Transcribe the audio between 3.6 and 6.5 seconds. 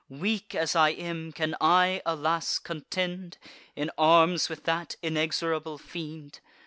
In arms with that inexorable fiend?